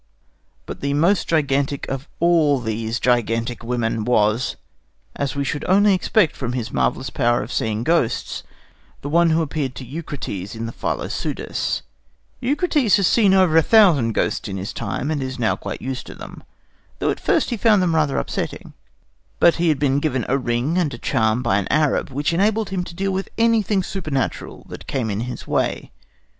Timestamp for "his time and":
14.57-15.21